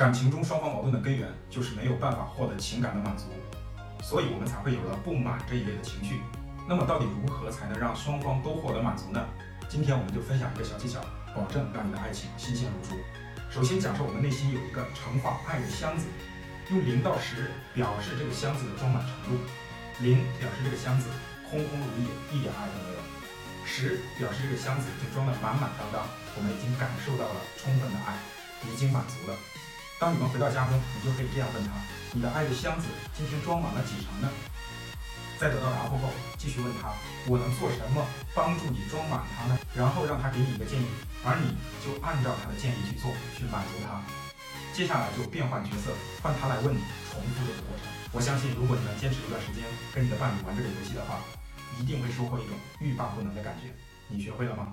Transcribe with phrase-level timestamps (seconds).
[0.00, 3.26] 感情中双方矛盾的根源就是没有办法获得情感的满足，
[4.02, 6.22] 所以我们才会有了不满这一类的情绪。
[6.66, 9.20] 那么到底如何才能让双方都获得满足呢？
[9.68, 11.04] 今天我们就分享一个小技巧，
[11.36, 12.96] 保证让你的爱情新鲜如初。
[13.52, 16.08] 首先，假设我们内心有一个盛放爱的箱子，
[16.72, 19.36] 用零到十表示这个箱子的装满程度。
[20.00, 21.12] 零表示这个箱子
[21.44, 23.00] 空空如也，一点爱都没有；
[23.68, 28.16] 十表示这个箱子已经装得满满当当，我们已经感受到了充分的爱，
[28.64, 29.36] 已经满足了。
[30.00, 31.76] 当你们回到家中，你就可以这样问他：
[32.16, 34.32] 你的爱的箱子今天装满了几成呢？
[35.36, 36.08] 在得到答复后，
[36.38, 36.88] 继续问他
[37.28, 38.00] ：“我能做什么
[38.34, 40.88] 帮助你装满它呢？”然后让他给你一个建议，
[41.20, 41.52] 而你
[41.84, 44.00] 就按照他的建议去做，去满足他。
[44.72, 45.92] 接下来就变换角色，
[46.24, 46.80] 换他来问你，
[47.12, 47.84] 重复这个过程。
[48.12, 51.20] 我相信，如果你能坚持一段时间跟你的伴侣玩这个游戏的话，
[51.76, 53.68] 一定会收获一种欲罢不能的感觉。
[54.08, 54.72] 你学会了吗？